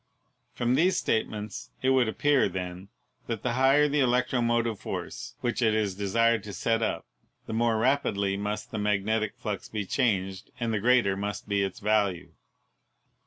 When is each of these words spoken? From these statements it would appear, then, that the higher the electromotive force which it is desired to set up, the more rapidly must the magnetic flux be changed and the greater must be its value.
From 0.55 0.73
these 0.73 0.97
statements 0.97 1.69
it 1.83 1.91
would 1.91 2.07
appear, 2.09 2.49
then, 2.49 2.89
that 3.27 3.43
the 3.43 3.53
higher 3.53 3.87
the 3.87 3.99
electromotive 3.99 4.79
force 4.79 5.35
which 5.41 5.61
it 5.61 5.75
is 5.75 5.93
desired 5.93 6.43
to 6.45 6.53
set 6.53 6.81
up, 6.81 7.05
the 7.45 7.53
more 7.53 7.77
rapidly 7.77 8.35
must 8.35 8.71
the 8.71 8.79
magnetic 8.79 9.35
flux 9.37 9.69
be 9.69 9.85
changed 9.85 10.49
and 10.59 10.73
the 10.73 10.79
greater 10.79 11.15
must 11.15 11.47
be 11.47 11.61
its 11.61 11.79
value. 11.81 12.31